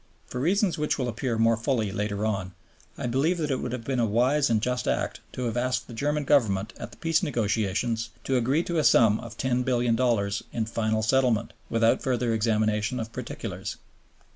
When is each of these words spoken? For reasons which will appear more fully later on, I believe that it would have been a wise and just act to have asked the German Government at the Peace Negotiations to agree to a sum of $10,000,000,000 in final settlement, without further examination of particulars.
For 0.25 0.39
reasons 0.39 0.79
which 0.79 0.97
will 0.97 1.07
appear 1.07 1.37
more 1.37 1.55
fully 1.55 1.91
later 1.91 2.25
on, 2.25 2.53
I 2.97 3.05
believe 3.05 3.37
that 3.37 3.51
it 3.51 3.57
would 3.57 3.71
have 3.71 3.83
been 3.83 3.99
a 3.99 4.05
wise 4.07 4.49
and 4.49 4.59
just 4.59 4.87
act 4.87 5.19
to 5.33 5.43
have 5.43 5.55
asked 5.55 5.85
the 5.85 5.93
German 5.93 6.23
Government 6.25 6.73
at 6.79 6.89
the 6.89 6.97
Peace 6.97 7.21
Negotiations 7.21 8.09
to 8.23 8.35
agree 8.35 8.63
to 8.63 8.79
a 8.79 8.83
sum 8.83 9.19
of 9.19 9.37
$10,000,000,000 9.37 10.41
in 10.53 10.65
final 10.65 11.03
settlement, 11.03 11.53
without 11.69 12.01
further 12.01 12.33
examination 12.33 12.99
of 12.99 13.13
particulars. 13.13 13.75